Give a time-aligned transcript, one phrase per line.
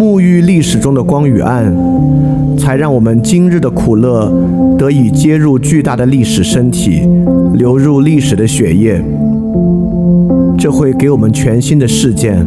[0.00, 1.70] 沐浴历史中的光与暗，
[2.56, 4.32] 才让我们今日的苦乐
[4.78, 7.06] 得以接入巨大的历史身体，
[7.52, 9.04] 流入历史的血液。
[10.56, 12.42] 这会给我们全新的事件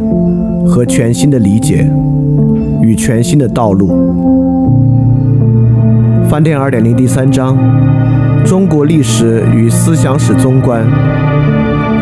[0.66, 1.88] 和全新的理解
[2.82, 3.88] 与全新的道路。
[6.28, 7.56] 饭店二点零第三章：
[8.44, 10.84] 中国历史与思想史综观，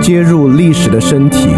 [0.01, 1.49] 接入历史的身体。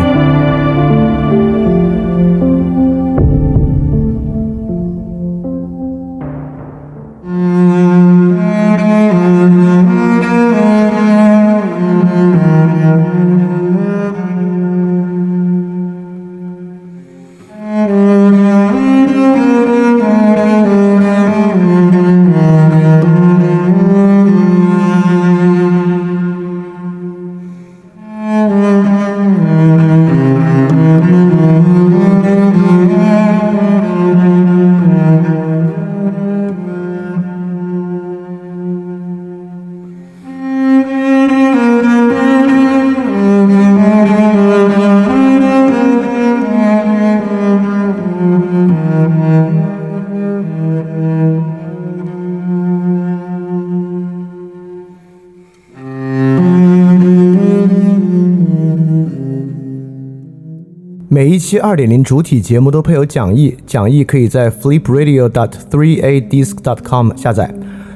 [61.54, 67.48] 期二点零主体节目都配有讲义，讲义可以在 flipradio.dot3adisc.dot.com 下载。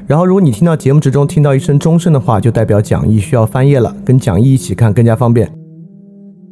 [0.06, 5.52] 然后，如果你听到节目之中听到一声钟声的话，就代表讲义需要翻页了，跟讲义一起看更加方便。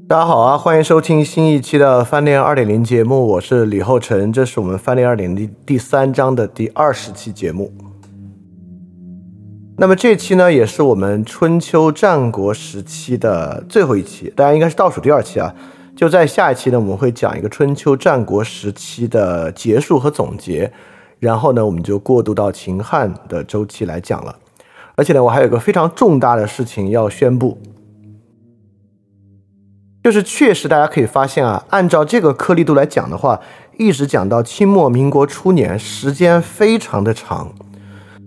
[0.09, 7.71] 大家好啊，欢迎收听新一期的翻链二点零节目，我是李厚辰，这是我们翻链二点零第三章的第二十期节目。
[9.79, 15.55] 那么这期呢，也是我们春秋战国时期的最后一期，大家应该是倒数第二期啊。
[15.97, 20.71] 就在下一期呢，我们会讲一个春秋战国时期的结束和总结，
[21.19, 24.37] 然后呢，我们就过渡到秦汉的周期来讲了。
[24.95, 27.59] 而且呢，我还有个非常重大的事情要宣布，
[30.05, 33.41] 就是确实大家可以发现啊，按照这个颗粒度来讲的话，
[33.79, 37.55] 一直讲到清末民国初年，时间非常的长。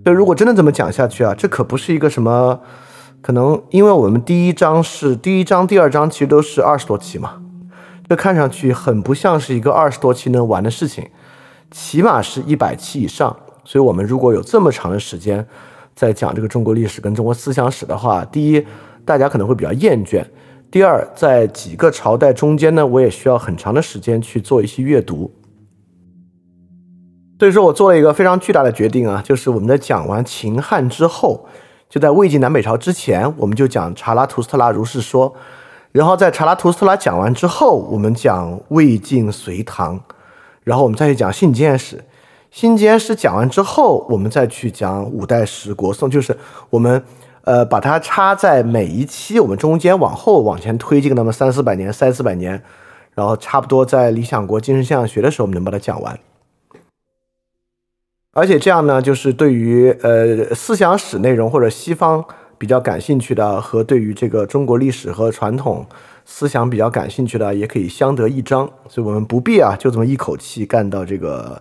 [0.03, 2.61] 就如果真的这么讲下去啊，这可不是一个什么
[3.21, 7.43] 可能，因为我们第一章是第一章、第二章其实都是二十多期嘛。
[8.09, 11.07] 这看上去很不像是一个二十多期能完的事情，
[11.69, 13.37] 起码是一百期以上。
[13.63, 15.45] 所以，我们如果有这么长的时间
[15.93, 18.65] 在讲这个中国历史跟中国思想史的话，第一，
[19.05, 20.23] 大家可能会比较厌倦；
[20.71, 25.31] 第二，在几个朝代中间呢，我也需要很长的时间去做一些阅读。
[27.37, 31.47] 所以说我做了一个非常巨大的决定啊，就是我们在讲完秦汉之后，
[31.87, 35.35] 就在魏晋南北朝之前，我们就讲查拉图斯特拉如是说。
[35.91, 39.99] 然后在查拉图斯特拉讲完之后，我们讲魏晋隋唐，
[40.63, 42.03] 然后我们再去讲新建史。
[42.51, 46.37] 新建史讲完之后，我们再去讲五代十国宋，就是
[46.69, 47.03] 我们
[47.43, 52.61] 呃把它插在每一期我们中间往后往前推进那么三四百年、三四百年，
[53.15, 56.19] 然后差不多在理想国精神现象学的时候，我们能把它讲完。
[58.33, 62.23] 而且这样呢，就是对于呃思想史内容或者西方。
[62.59, 65.83] 比较感兴趣的和对于这个中国历史和传统
[66.25, 68.69] 思想比较感兴趣的，也可以相得益彰。
[68.87, 71.59] 所以，我们不必啊，就这么一口气干到这个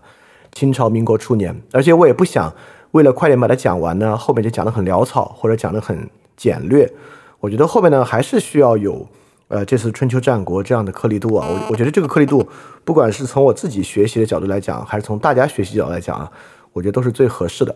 [0.53, 1.59] 清朝民国初年。
[1.73, 2.53] 而且，我也不想
[2.91, 6.93] 为了快点把它讲完呢，后面就讲得很潦草或者讲得很简略。
[7.41, 9.07] 我觉得后面呢，还是需要有
[9.47, 11.47] 呃这次春秋战国这样的颗粒度啊。
[11.49, 12.47] 我我觉得这个颗粒度，
[12.85, 16.31] 不管是从我自己学习的角度来讲，还是从大家学习角度来讲啊，
[16.73, 17.75] 我觉得都是最合适的。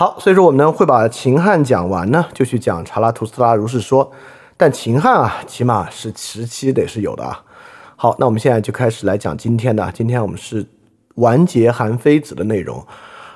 [0.00, 4.12] 好，所以说我们呢会把秦汉讲完呢，就去讲查拉图斯特拉如是说。
[4.56, 7.42] 但秦汉啊，起码是时期得是有的啊。
[7.96, 9.90] 好，那我们现在就开始来讲今天的。
[9.92, 10.64] 今天我们是
[11.16, 12.86] 完结韩非子的内容，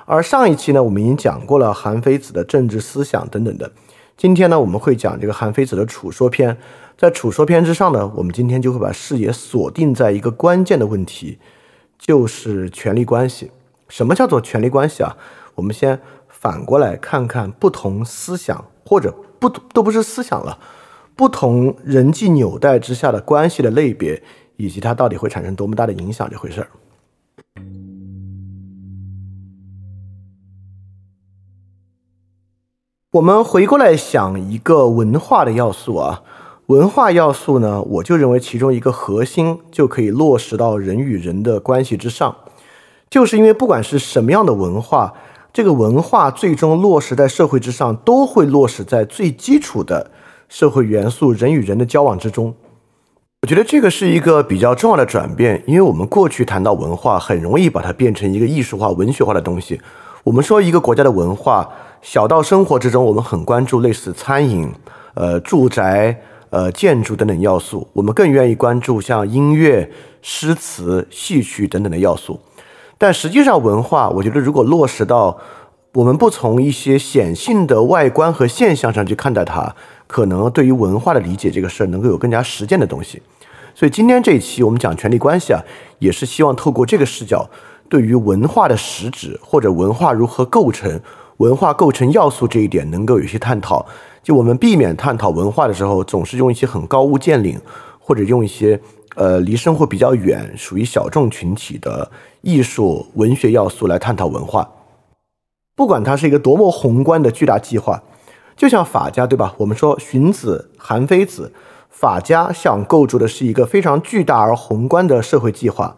[0.06, 3.73] 而上一期呢，我们已经讲过了韩非子的政治思想等等的。
[4.17, 6.56] 今天呢，我们会讲这个韩非子的处说篇。
[6.97, 11.41] 在处说篇之上呢，我们今天就会把视野锁定在一个关键的问题，
[11.99, 13.50] 就是权力关系。
[13.88, 15.17] 什么叫做权力关系啊？
[15.56, 16.00] 我们先。
[16.43, 20.59] 反过来看看不同思想或者不都不是思想了
[21.15, 24.21] 不同人际纽带之下的关系的类别
[24.56, 26.69] 以及它到底会产生多么大的影响这回事儿。
[33.12, 36.25] 我们回过来想一个文化的要素啊
[36.67, 42.35] 文化要素呢我就认为其中一个核心就可以落实到人与人的关系之上。
[43.09, 45.12] 就是因为不管是什么样的文化
[45.53, 50.11] 这个文化最终落实在社会之上，都会落实在最基础的
[50.49, 52.55] 社会元素人与人的交往之中。
[53.43, 59.79] 我觉得这个是一个比较重要的转变，因为我们过去谈到文化，很容易把它变成一个艺术化、文学化的东西。
[60.25, 61.69] 我们说一个国家的文化，
[62.01, 64.73] 小到生活之中，我们很关注类似餐饮、
[65.15, 66.19] 呃住宅、
[66.49, 67.87] 呃建筑等等要素。
[67.93, 69.91] 我们更愿意关注像音乐、
[70.23, 72.41] 诗词、戏曲等等的要素。
[73.03, 75.37] 但实际上，文化，我觉得如果落实到
[75.95, 79.75] 我们不从一些显性的外观和现象上去看待它，
[80.07, 83.21] 可能对于文化的理解这个事儿，能够有更加实践的东西。
[83.75, 85.61] 所以今天这一期我们讲权力关系啊，
[85.99, 87.51] 也是希望透过这个视角。
[87.89, 91.01] 对于文化的实质或者文化如何构成、
[91.39, 93.85] 文化构成要素这一点，能够有些探讨。
[94.23, 97.59] 就我们避免探讨文化的时候，总是用一些很高屋建瓴，
[97.99, 98.81] 或者用一些
[99.14, 102.11] 呃离生活比较远、属于小众群体的
[102.41, 104.70] 艺术、文学要素来探讨文化。
[105.75, 108.03] 不管它是一个多么宏观的巨大计划，
[108.56, 109.55] 就像法家对吧？
[109.59, 111.53] 我们说荀子、韩非子，
[111.88, 115.97] 法家想构筑的是一个非常巨大而宏观的社会计划。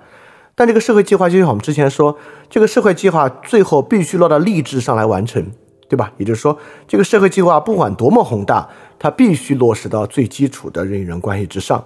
[0.54, 2.16] 但这个社会计划就像我们之前说，
[2.48, 5.44] 这个社会计划最后必须落到吏治上来完成，
[5.88, 6.12] 对吧？
[6.16, 6.56] 也就是说，
[6.86, 11.84] 这个社会计划不管多么宏大，它必须落实到最基础的人与人关系之上。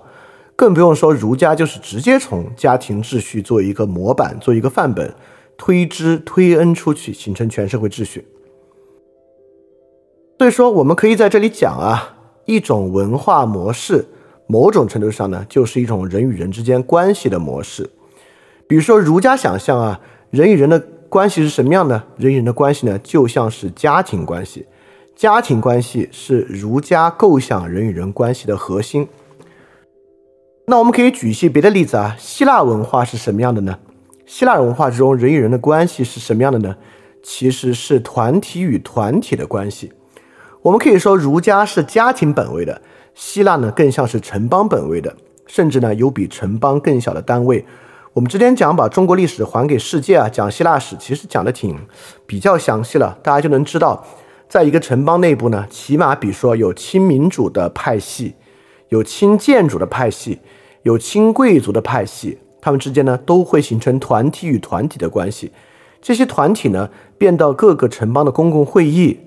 [0.59, 5.15] 更不用说儒家就是直接从家庭秩序做一个模板、做一个范本，
[5.57, 8.27] 推之推恩出去，形成全社会秩序。
[10.37, 14.07] 所以说，我们可以在这里讲啊，一种文化模式，
[14.49, 17.89] 某种程度上呢，就是一种人与人之间关系的模式。
[18.67, 20.01] 比如说，儒家想象啊，
[20.31, 22.03] 人与人的关系是什么样的？
[22.17, 24.67] 人与人的关系呢，就像是家庭关系，
[25.15, 29.07] 家庭关系是儒家构想人与人关系的核心。
[30.71, 33.79] 那我们可以举一些别的例子啊，希腊文化是什么样的呢？
[34.27, 36.77] 希腊文化之中，人与人的关系是什么样的呢？
[37.23, 39.91] 其实是团体与团体的关系。
[40.61, 42.83] 我们可以说，儒家是家庭本位的，
[43.15, 45.17] 希腊呢更像是城邦本位的，
[45.47, 47.65] 甚至呢有比城邦更小的单位。
[48.13, 51.75] 我们之前讲把中国历史还给世界啊，讲希腊史，其实讲的挺
[52.27, 54.05] 比较详细了，大家就能知道，
[54.51, 58.35] 在一个城邦内部呢，起码比如说有亲民主的派系，
[58.91, 60.41] 有亲建主的派系，
[60.89, 65.53] 有亲贵族的派系，他们之间呢都会形成团体与团体的关系。
[66.01, 66.89] 这些团体呢，
[67.19, 69.19] 变到各个城邦的公共会议、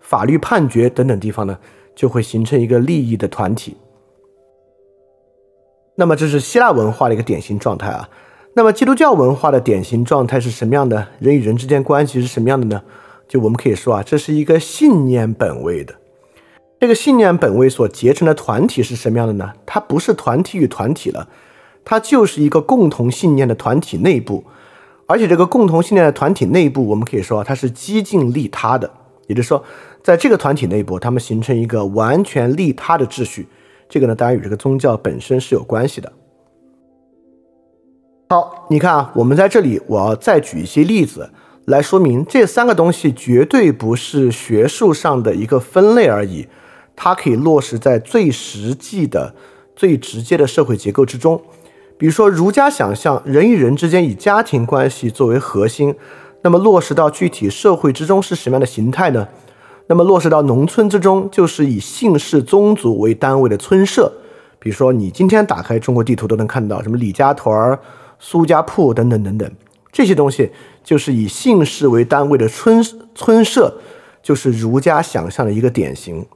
[0.00, 1.58] 法律判决等等地方呢，
[1.94, 3.76] 就会形成一个利益的团体。
[5.96, 8.08] 那么这是希腊文化的一个典型状态啊。
[8.54, 11.06] 那么基督教文化的典型状态是什么样的？
[11.18, 12.82] 人与人之间关系是什么样的呢？
[13.28, 15.99] 就我们可以说啊，这是一个信念本位的。
[16.80, 19.52] 这个信念本位所结成的团体是什么样的呢？
[19.66, 21.28] 它不是团体与团体了，
[21.84, 24.42] 它就是一个共同信念的团体内部。
[25.06, 28.90] 而且这个共同信念的团体内部，我们可以说它是激进利他的。
[29.26, 29.62] 也就是说，
[30.02, 33.46] 在这个团体内部，他们形成一个完全利他的秩序。
[33.86, 36.10] 这个呢，当然与这个宗教本身是有关系的。
[38.30, 41.30] 好，你看啊，我们在这里，我要再举一些例子
[41.66, 46.48] 来说明这三个东西绝对不是学术上的一个分类而已，
[47.02, 49.34] 它可以落实在最实际的、
[49.74, 51.40] 最直接的社会结构之中。
[51.96, 55.94] 比如说，儒家想象人与人之间以家庭关系作为核心，
[56.42, 59.26] 那么落实到具体社会之中是什么样的形态呢？
[59.86, 64.12] 那么落实到农村之中，就是以姓氏宗族为单位的村社。
[64.58, 67.80] 比如说，你今天打开中国地图都能看到什么李家屯儿。
[68.18, 69.50] 苏家铺等等等等，
[69.90, 70.50] 这些东西
[70.84, 73.78] 就是以姓氏为单位的村村社，
[74.22, 76.26] 就是儒家想象的一个典型。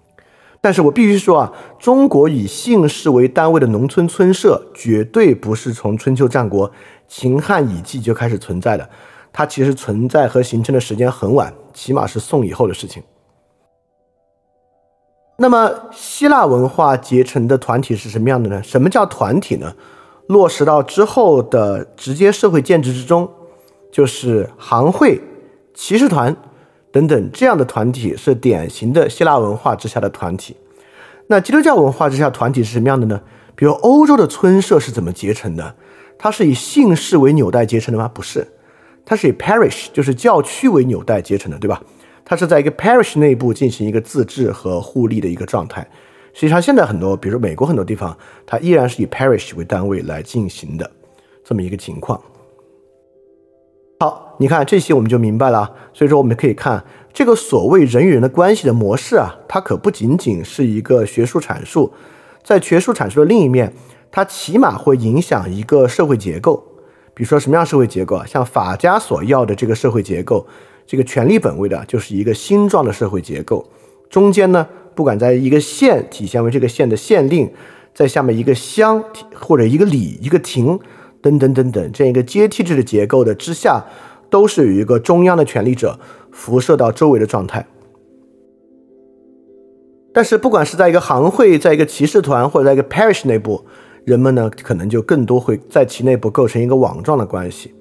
[0.65, 6.73] 但是我必须说啊，中国以姓氏为单位的农村村社，绝对不是从春秋战国、
[7.07, 8.89] 秦汉以季就开始存在的，
[9.31, 13.03] 它其实存在和形成的时间很晚，起码是宋以后的事情。
[15.37, 18.63] 那么希腊文化结成的团体是什么样的呢？
[18.63, 19.71] 什么叫团体呢？
[20.29, 23.31] 落实到之后的直接社会建制之中，
[23.93, 25.21] 就是行会、
[25.75, 26.35] 骑士团
[26.95, 30.57] 等等这样的团体是典型的希腊文化之下的团体。
[31.27, 33.21] 那基督教文化之下团体是什么样的呢？
[33.57, 35.75] 比如欧洲的村社是怎么结成的？
[36.17, 38.09] 它是以姓氏为纽带结成的吗？
[38.15, 38.47] 不是，
[39.05, 41.83] 它是以 parish 就是教区为纽带结成的，对吧？
[42.25, 45.85] 它是在一个 parish 内部进行一个自治和互利的一个状态。
[46.33, 50.89] 实际上，现在很多，比如说美国很多地方，它依然是以 parish 为单位来进行的
[51.43, 52.23] 这么一个情况。
[54.05, 55.73] 好，你看这些我们就明白了。
[55.95, 61.91] 所以说我们可以看这个所谓人与人的关系的模式啊，它可不仅仅是一个学术阐述，
[62.43, 63.73] 在学术阐述的另一面，
[64.13, 66.63] 它起码会影响一个社会结构。
[67.15, 68.27] 比如说什么样社会结构啊？
[68.27, 70.47] 像法家所要的这个社会结构，
[70.87, 73.67] 这个权力本位的，就是一个星状的社会结构。
[74.11, 77.51] 中间呢，不管在一个县体现为这个县的县令，
[77.95, 79.03] 在下面一个乡
[79.35, 80.79] 或者一个里、一个亭
[81.25, 83.87] 等等等等这样一个阶梯制的结构的之下，
[84.29, 85.99] 都是有一个中央的权力者
[86.31, 87.67] 辐射到周围的状态。
[90.13, 93.65] 但是，不管是在一个行会、在一个骑士团或者在一个 parish 内部。
[94.05, 97.73] 人们呢，可能就更多会在其内部构成一个网状的关系。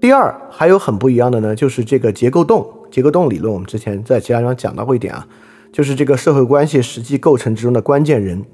[0.00, 2.64] 第二，还有很不一样的呢，就是这个结构洞。
[2.92, 5.26] 结构洞理论，我们之前在其他地方讲到过一点啊，
[5.72, 8.44] 就是这个社会关系实际构成之中的关键人。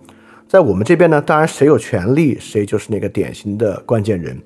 [0.48, 4.40] 在我们这边呢，当然谁有权利，谁就是那个典型的关键人。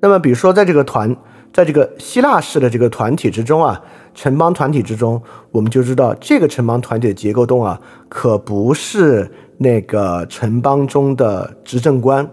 [0.00, 1.16] 那么，比如说在这个团，
[1.52, 3.80] 在这个希腊式的这个团体之中啊，
[4.14, 9.30] 城邦团体之中，我们就知道这个城邦团体的结构洞啊，可不是。
[9.60, 12.24] 那个城邦中的执政官，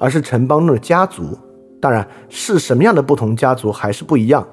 [0.00, 1.38] 而是城邦中的家族。
[1.80, 4.44] 当然是什么样的不同家族还是不一样。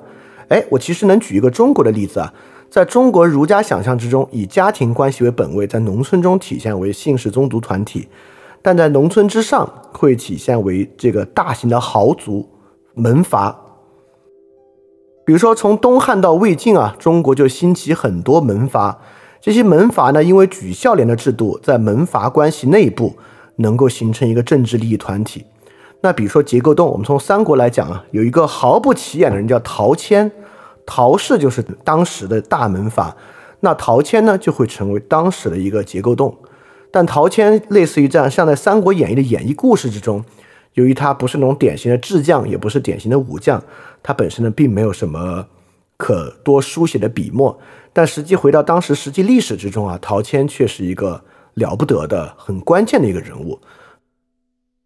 [0.49, 2.31] 哎，我其实能举一个中国的例子啊，
[2.73, 8.07] 在中国儒家想象之中，以家庭关系为本位，在农村中体现为姓氏宗族团体，
[8.63, 12.49] 但在农村之上会体现为这个大型的豪族
[12.95, 13.55] 门阀。
[15.23, 18.99] 比如说从东汉到魏晋啊，中国就兴起很多门阀。
[19.39, 23.13] 这些门阀呢，因为举孝廉的制度，在门阀关系内部
[23.57, 25.45] 能够形成一个政治利益团体。
[26.01, 30.31] 那比如说结构洞，我们从三国来讲啊，有一个毫不起眼的人叫陶谦，
[30.85, 33.15] 陶氏就是当时的大门阀，
[33.61, 36.37] 那陶谦呢就会成为当时的一个结构洞。
[36.91, 40.23] 但陶谦类似于这样，像在《三国演义》的演绎故事之中，
[40.73, 43.63] 由于他不是那种典型的智将，也不是典型的武将，
[44.03, 45.47] 他本身呢并没有什么
[45.97, 47.59] 可多书写的笔墨。
[47.93, 51.23] 但实际回到当时实际历史之中啊，陶谦却是一个
[51.55, 53.59] 了不得的、很关键的一个人物。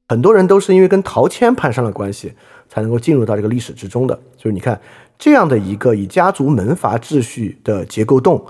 [0.09, 2.33] 很多人都是因为跟陶谦攀上了关系，
[2.69, 4.17] 才能够进入到这个历史之中的。
[4.37, 4.79] 就是你看
[5.17, 8.45] 这样的一个以家族门阀秩序的结构洞，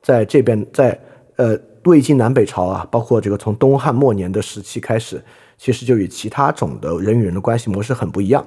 [0.00, 0.98] 在这边，在
[1.36, 5.22] 呃魏晋南北朝啊，包括这个从东汉末年的时期开始，
[5.58, 8.46] 其实就与其他种的人与人的关系模式很不一样。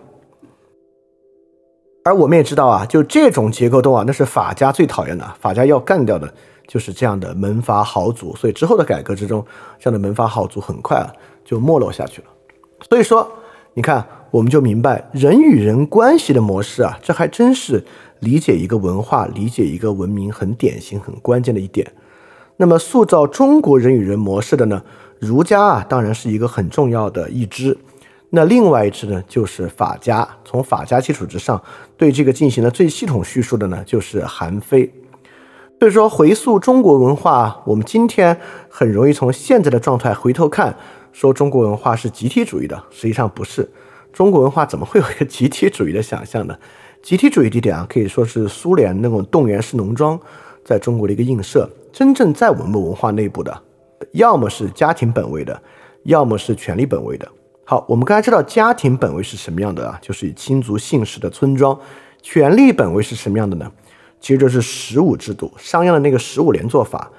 [2.05, 5.35] 而我们也知道啊，就这种结构洞啊，那是法家最讨厌的。
[5.41, 6.31] 法家要干掉的
[6.67, 8.35] 就是这样的门阀豪族。
[8.35, 9.43] 所以之后的改革之中，
[9.79, 11.11] 这样的门阀豪族很快啊
[11.43, 12.27] 就没落下去了。
[12.87, 13.27] 所以说，
[13.73, 17.81] 你看，我们就明白人与人关系的模式啊，这还真是
[18.19, 21.89] 理解一个文化、理解一个文明很典型、很关键的一点。
[22.57, 24.83] 那么，塑造中国人与人模式的呢，
[25.19, 27.77] 儒家啊，当然是一个很重要的一支。
[28.31, 30.27] 那另外一支呢，就是法家。
[30.43, 31.63] 从法家基础之上，
[31.95, 34.91] 对这个进行了最系统叙述的呢，就是韩非。
[35.79, 38.37] 所以说，回溯中国文化，我们今天
[38.67, 40.75] 很容易从现在的状态回头看，
[41.13, 43.71] 说中国文化是集体主义的，实际上不是。
[44.15, 46.57] 中国文化怎么会有一个集体主义的想象呢？
[47.03, 50.17] 集体主义地点啊，可以说是苏联那种动员式农庄
[50.63, 51.69] 在中国的一个映射。
[51.91, 53.61] 真正在我们文化内部的，
[54.13, 55.61] 要么是家庭本位的，
[56.03, 57.27] 要么是权力本位的。
[57.65, 59.99] 好，我们刚才知道家庭本位是什么样的啊？
[60.01, 61.77] 就是以亲族姓氏的村庄。
[62.21, 63.69] 权力本位是什么样的呢？
[64.21, 67.11] 其实就是十五制度，商鞅的那个十五连坐法。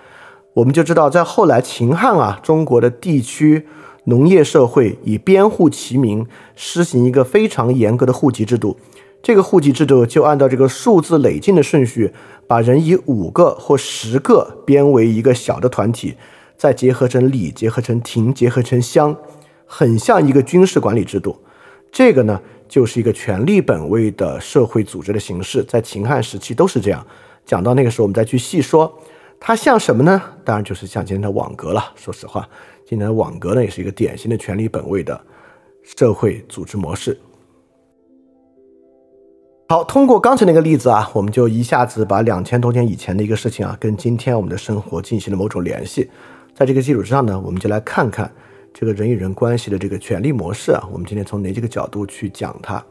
[0.54, 3.66] 我们就知道，在后来秦汉啊，中国的地区
[4.06, 8.76] 农业社会以编户齐民，施行一个非常严格的户籍制度。
[9.22, 12.12] 这个户籍制度就按照这个数字累进的顺序，
[12.46, 16.14] 把人以五个或十个编为一个小的团体，
[16.56, 19.16] 再结合成里，结合成亭，结合成乡。
[19.66, 21.36] 很像一个军事管理制度，
[21.90, 27.04] 这个呢就是一个权力本位的社会组织的形式，在秦汉时期都是这样。
[27.44, 28.96] 讲到那个时候，我们再去细说，
[29.40, 30.22] 它像什么呢？
[30.44, 31.92] 当然就是像今天的网格了。
[31.96, 32.48] 说实话，
[32.88, 35.20] 今天的网格呢也是一个典型的权力本位的
[35.82, 37.18] 社会组织模式。
[39.68, 46.08] 好，通过刚才那个例子啊，我们就一下子把两千多年以前的一个事情啊，跟今天我们的生活进行了某种联系。
[46.54, 48.32] 在这个基础之上呢，我们就来看看。
[48.72, 52.84] 这个人与人关系的这个权力模式啊，我们今天从哪几个角度去讲它？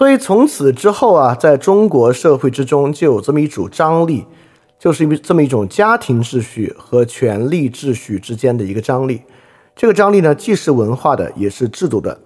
[0.00, 4.24] 所以从此之后啊，在中国社会之中就有这么一组张力，
[4.78, 9.20] 就是因为这么一种家庭秩序和权力秩序之间的一个张力。
[9.76, 12.18] 这个张力呢，既是文化的，也是制度的。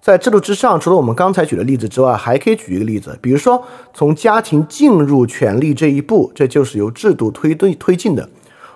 [0.00, 3.62] 在制度之上，除了我们刚才举的例子之外，还可以举一个例子，比如说
[3.94, 8.28] 从家庭进入权力这一步，这就是由制度推推推进的。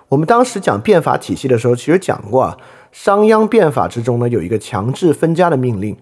[0.07, 2.57] 我们当时讲变法体系的时候，其实讲过啊，
[2.93, 5.97] 商鞅变法之中呢，有一个强制分家的命令，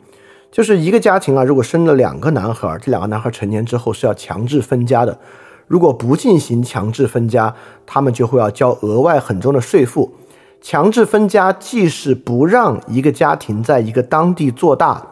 [0.53, 5.17] 就是一个家庭啊，如果生了两个男孩，这两个男孩成年之后是要强制分家的。
[5.65, 7.55] 如果不进行强制分家，
[7.88, 10.13] 他们就会要交额外很重的税负。
[10.62, 15.03] 强制分家既是不让一个家庭在一个当地做大，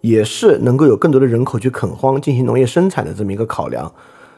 [0.00, 3.92] 也是能够有更多的人口去垦荒进行农业生产的这么一个考量。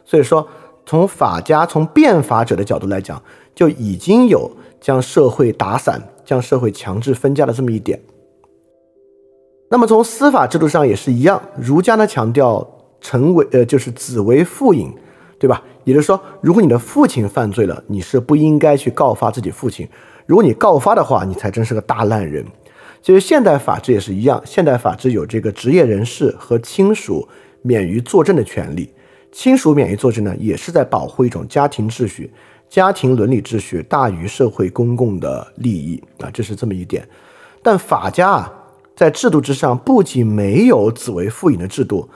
[0.04, 0.44] 所以说，
[0.84, 3.22] 从法家、从变法者的角度来讲，
[3.54, 4.50] 就已经有
[4.80, 6.02] 将社会打散。
[6.24, 7.98] 将社会强制分家的这么一点，
[9.68, 11.40] 那么从司法制度上也是一样。
[11.58, 12.66] 儒家呢强调
[13.00, 14.92] 臣为呃就是子为父隐，
[15.38, 15.62] 对吧？
[15.84, 19.86] 也就是说，如果你的父亲犯罪了，你是不应该去告发自己父亲；
[20.26, 22.44] 如果你告发的话，你才真是个大烂人。
[23.00, 27.26] 其实现代法治也是一样，现代法治有这个职业人士和亲属
[27.62, 28.92] 免于作证的权利。
[29.30, 32.30] 亲属免于作证呢，也是在保护一种家庭秩序。
[32.68, 37.08] 家庭伦理秩序大于社会公共的利益啊，这是这么一点。
[37.62, 38.52] 但法家啊，
[38.98, 42.10] 在制度之上不仅没有子为父隐的制度，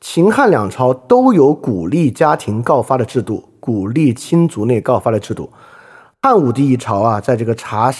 [0.00, 5.52] 秦汉两朝都有鼓励家庭告发的制度，鼓励亲族内告发的制度。
[6.22, 7.92] 汉武帝一朝啊，在这个查，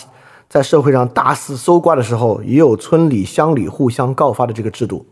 [0.48, 5.04] 在社会上大肆搜刮的时候，也有村里乡里互相告发的这个制度。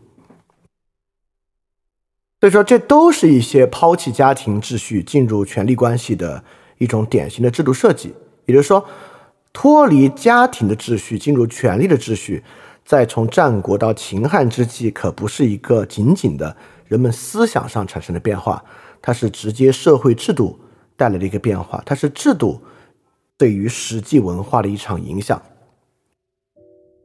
[2.39, 6.45] 所以说，这都是一些抛弃家庭秩序进入权力关系的。
[6.77, 8.13] 一种典型的制度设计，
[8.45, 8.85] 也就是说，
[9.51, 12.43] 脱离家庭的秩序，进入权力的秩序，
[12.87, 18.63] 在从战国到秦汉之际，可不是一个仅仅的人们思想上产生的变化，
[19.01, 20.57] 它是直接社会制度
[20.95, 22.61] 带来的一个变化，它是制度
[23.37, 25.41] 对于实际文化的一场影响。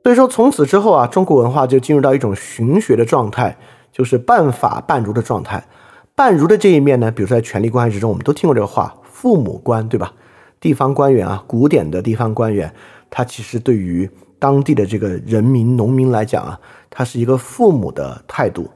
[0.05, 3.59] 所以说，从此之后啊，中国文化就进入到一种循学的状态，
[3.91, 5.67] 就是半法半儒的状态。
[6.15, 8.97] 半儒的这一面呢，比如说在权力关系之中，我们都听过这个话。
[9.03, 10.13] 父母官对吧？
[10.61, 12.73] 地方官员啊，古典的地方官员，
[13.11, 14.09] 他其实对于
[14.43, 16.59] 当地的这个人民、农民来讲啊，
[16.91, 18.69] 他是一个父母的态度。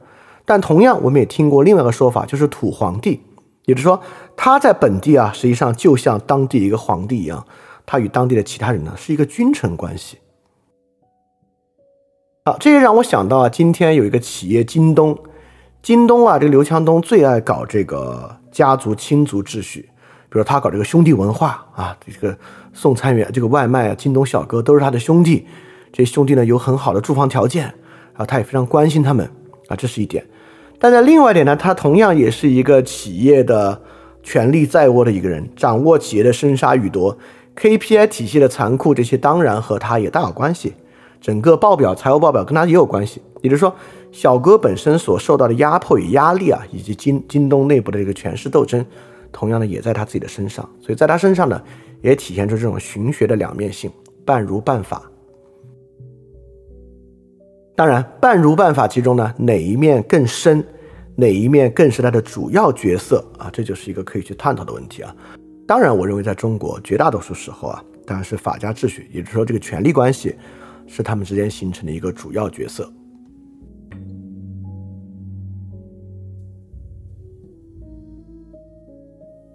[0.45, 3.21] 但同样，我们也听过另外一个说法，就是土皇帝，
[3.65, 4.01] 也就是说，
[4.37, 7.45] 他在本地啊，实际上就像当地一个皇帝一样，
[7.85, 10.19] 他与当地的其他人呢是一个君臣关系。
[12.45, 15.17] 好，这也让我想到啊，今天有一个企业京东，
[15.83, 19.89] 京东啊，这个刘强东最爱搞这个家族亲族秩序。
[20.29, 22.37] 比如他搞这个兄弟文化啊，这个
[22.77, 25.47] 送餐员、这个外卖啊、京东小哥都是他的兄弟，
[25.91, 27.73] 这兄弟呢有很好的住房条件，
[28.13, 29.25] 啊，他也非常关心他们
[29.67, 30.23] 啊，这是一点。
[30.77, 33.81] 但在另外一点呢，他同样也是一个企业的
[34.21, 37.17] 权力在握的一个人，掌握企业的生杀予夺
[37.55, 40.75] ，KPI 体系的残酷，这些当然和他也大有关系。
[41.19, 43.23] 整个报表、财务报表跟他也有关系。
[43.41, 43.73] 也就是说，
[44.11, 48.85] 小哥本身所受到的压迫与压力啊，以及京京东内部的这个权势斗争。
[49.31, 51.61] 同样的，也在他自己的身上，所以在他身上呢，
[52.01, 53.91] 也体现出这种循学的两面性，
[54.25, 55.09] 半儒半法。
[57.75, 60.65] 当然，半儒半法其中呢，哪一面更深，
[61.15, 63.49] 哪一面更是他的主要角色啊？
[63.53, 65.15] 这就是一个可以去探讨的问题啊。
[65.67, 70.35] 当然，我认为在中国绝大多数时候啊，当然是法家秩序，也就是说，这个权力关系
[70.87, 72.91] 是他们之间形成的一个主要角色。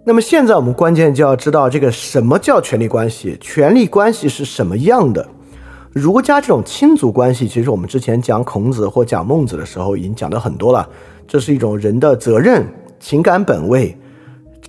[0.05, 5.25] 那么现在我们关键就要知道这个什么叫权力关系，权力关系是什么样的？
[5.93, 10.89] 儒家这种亲族关系，其实我们之前讲孔子或讲孟子的时候已经讲的很多了。
[11.25, 12.65] 这是一种人的责任、
[12.99, 13.97] 情感本位，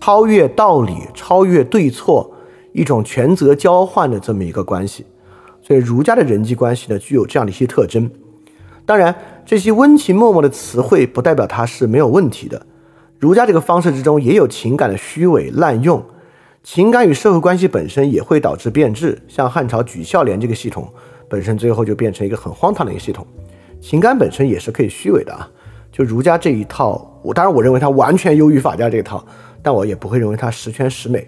[0.00, 2.30] 超越道理、超越对错，
[2.72, 5.04] 一种权责交换的这么一个关系。
[5.60, 8.08] 所以儒家的人际关系呢，具有这样的一些特征。
[8.86, 9.12] 当然，
[9.44, 12.64] 这些温情脉脉的词汇不代表它是没有问题的。
[13.18, 16.04] 儒家这个方式之中也有情感的虚伪滥用，
[16.62, 19.20] 情感与社会关系本身也会导致变质。
[19.28, 20.92] 像汉朝举孝廉这个系统，
[21.28, 23.26] 本身最后就变成一个很荒唐的一个系统。
[23.80, 25.48] 情感本身也是可以虚伪的啊。
[25.90, 29.24] 就儒家这一套，我当然我认为它完全优于法家这一套，
[29.62, 31.26] 但我也不会认为它十全十美。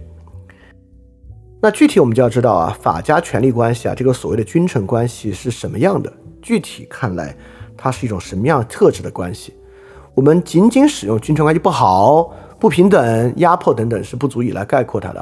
[1.62, 6.12] 那具体我们就要知道啊，法家权力关系啊，这个所谓的君臣关系是什么样的？
[6.42, 7.36] 具体看来，
[7.76, 9.54] 它是一种什么样特质的关系？
[10.16, 15.20] 我们仅仅使用君臣关系不好、不平等、压迫等等是不足以来概括它的。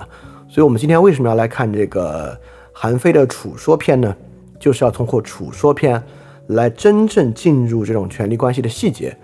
[0.48, 2.38] 所以，我们今天为什么要来看这个
[2.72, 4.14] 韩非的《楚说篇》呢？
[4.60, 5.98] 就是要通过《楚说篇》
[6.46, 9.16] 来真正进入这种权力关系的细节，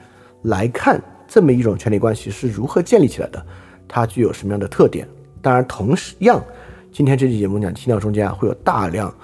[0.43, 3.41] 来看这么一种权力关系是如何建立起来的，
[3.87, 5.07] 它具有什么样的特点。
[5.41, 6.43] 当然，同样，
[6.91, 9.15] 今天这期节目讲听到中间啊会有大量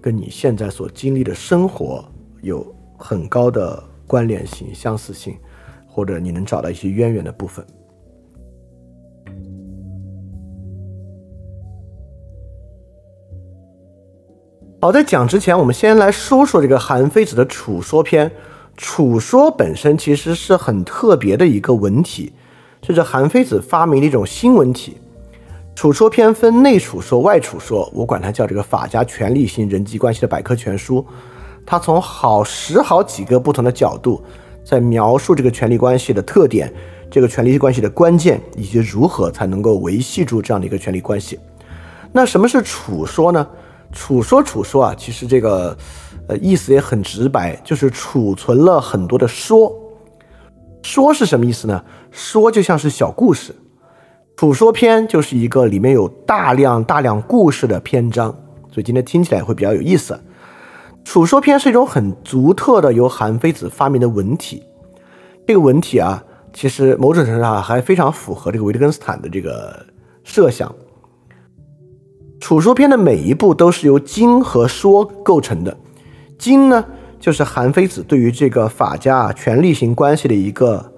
[0.00, 2.04] 跟你现在所经历的生活
[2.40, 2.66] 有
[2.98, 5.36] 很高的关联性、相似性。
[5.94, 7.62] 或者你能找到一些渊源的部分。
[14.80, 18.28] 好，在讲之前，我们先来说说这个韩非子的《楚说篇》。
[18.74, 22.32] 楚说本身其实是很特别的一个文体，
[22.80, 24.96] 这是韩非子发明的一种新文体。
[25.74, 31.04] 《楚说篇》分内楚说、外楚说，我管它叫这个法家权力型人际关系的百科全书。
[31.64, 34.20] 它从好十好几个不同的角度，
[34.64, 36.72] 在描述这个权力关系的特点、
[37.10, 41.38] 这个权力关系的关键，以及如何才能够维系住这样的一个权力关系。
[42.12, 43.46] 那什么是楚说呢？
[43.92, 45.76] 楚说，楚说啊，其实这个，
[46.26, 49.70] 呃，意思也很直白，就是储存了很多的说。
[50.82, 51.84] 说是什么意思呢？
[52.10, 53.54] 说就像是小故事，
[54.36, 58.30] 楚说篇就是一个里面有大量大量故事的篇章，
[58.70, 60.18] 所以今天听起来会比较有意思。
[61.04, 64.62] 楚说篇是一种很独特的由韩非子发明的文体，
[65.46, 69.84] 这个文体啊，其实某种程度上还非常符合这个维特根斯坦的这个
[70.24, 70.72] 设想。
[72.40, 75.76] 楚说篇的每一步都是由经和说构成的，
[76.38, 76.84] 经呢
[77.20, 80.92] 就是韩非子对于这个法家权力型关系的一个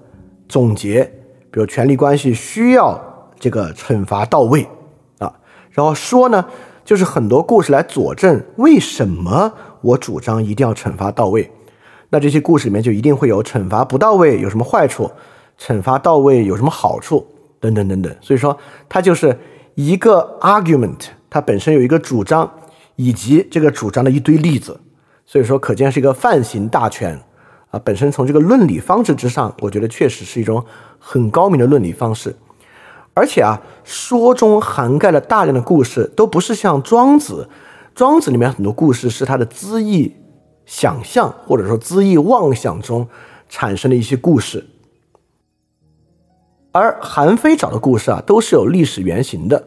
[0.47, 1.03] 总结，
[1.51, 2.99] 比如权力关系需要
[3.39, 4.67] 这个惩罚到位
[5.19, 5.31] 啊，
[5.69, 6.45] 然后说呢
[6.83, 9.53] 就是很多故事来佐证为什么
[9.85, 11.51] 我主张一定要惩罚到位，
[12.09, 15.11] 那这些故事里面就一定会有惩罚不到位有什么坏处，
[15.59, 17.27] 惩罚到位有什么好处
[17.59, 18.57] 等等等等，所以说
[18.89, 19.37] 它就是
[19.75, 21.07] 一个 argument。
[21.29, 22.49] 它本身有一个主张，
[22.95, 24.79] 以及这个主张的一堆例子，
[25.25, 27.19] 所以说可见是一个泛行大全
[27.69, 27.79] 啊。
[27.83, 30.65] 本身从这个论理方式之上，我觉得确实是一种
[30.97, 32.33] 很高明的论理方式。
[33.13, 37.49] 而且啊，说中涵盖了大量的故事，都不是像庄子，
[37.95, 40.13] 庄子里面很多故事是他的恣意
[40.65, 43.07] 想象或者说恣意妄想中
[43.47, 44.65] 产生的一些故事，
[46.73, 49.63] 而韩非找的故事啊，都是有历史原型的。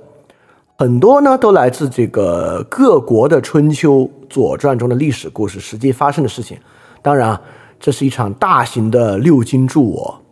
[0.77, 6.59] 很多呢都来自这个各国的春秋、左传中的历史故事，实际发生的事情。
[7.01, 7.43] 当然啊，
[7.81, 10.23] 这是一场大型的六经注我，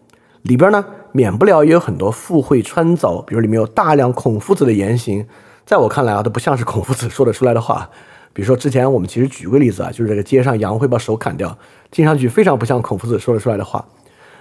[0.43, 5.27] 里边呢免不了也有很多附会穿凿，比如里面有大量孔夫子的言行，
[5.67, 7.91] 在我看来啊，都不像是孔夫子说得出来的话。
[8.33, 11.59] 比如说之前我们其实举个例子啊，就是这个街上羊会把手砍掉，
[11.91, 13.85] 听上去非常不像孔夫子说得出来的话。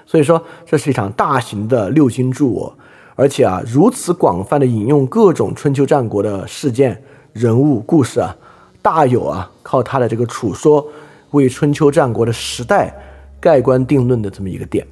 [0.06, 2.78] 所以说，这是一场大型的六经注我。
[3.16, 7.02] 而且啊，如此广泛的引用各种春秋战国的事件、
[7.34, 8.36] 人物、故事啊，
[8.84, 10.86] 大有啊靠他的这个楚说
[11.32, 12.94] 为春秋战国的时代
[13.40, 14.86] 盖棺定论的这么一个点。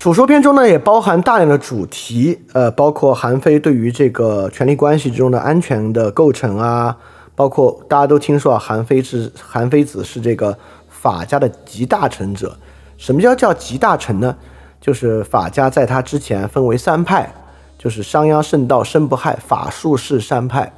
[0.00, 6.96] 楚说篇中呢，也包含大量的主题，呃，包括韩非对于这个权力关系之中的安全的构成啊，
[7.34, 10.56] 包括大家都听说啊，韩非是韩非子是这个
[10.88, 12.56] 法家的集大成者。
[12.96, 14.34] 什么叫叫集大成呢？
[14.80, 17.30] 就是法家在他之前分为三派，
[17.76, 20.72] 就是商鞅、圣道、申不害、法术士三派。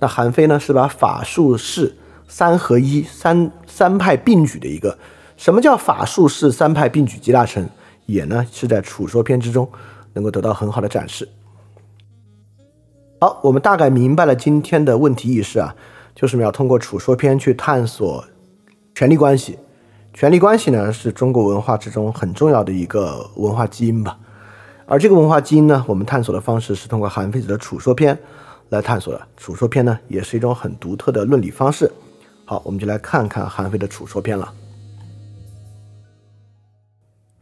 [0.00, 1.96] 那韩非呢是把法术士
[2.28, 4.98] 三合一、三三派并举的一个。
[5.38, 7.66] 什么叫法术士三派并举集大成？
[8.10, 9.68] 也呢是在楚说篇之中
[10.12, 11.28] 能够得到很好的展示。
[13.20, 15.74] 好，我们大概明白了今天的问题意识啊，
[16.14, 18.24] 就是要通过楚说篇去探索
[18.94, 19.58] 权力关系。
[20.12, 24.18] 权力关系呢，是中国文化之中很重要的一个文化基因吧。
[24.86, 28.12] 而这个文化基因呢，我们探索的方式是通过韩非子的《楚说篇》
[28.70, 29.20] 来探索的。
[29.36, 31.88] 《楚说篇》呢，也是一种很独特的论理方式。
[32.44, 34.52] 好，我们就来看看韩非的《楚说篇》了。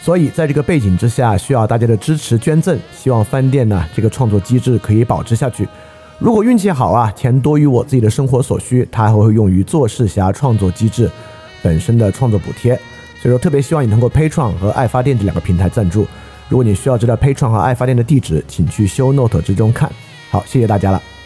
[0.00, 5.68] 所以在这个背景之下，需要大家的支持捐赠，希望翻店呢这个创作机制可以保持下去。
[6.18, 11.10] 如果运气好啊，钱多于我自己的生活所需，它还会用于做事侠创作机制。
[11.60, 12.72] 本身的创作补贴，
[13.20, 16.06] 所以说特别希望你通过 Patreon 和爱发电这两个平台赞助。
[16.48, 19.90] 如果你需要知道 Patreon 和爱发电的地址，请去 Show Note 之中看。
[20.30, 21.17] 好，谢谢大家了。